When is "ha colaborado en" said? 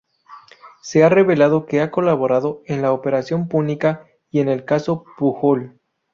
1.79-2.81